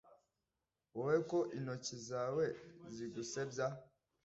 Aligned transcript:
Wowe 0.95 1.17
ko 1.29 1.39
intoki 1.57 1.95
zawe 2.07 2.45
zigusebya 2.93 3.67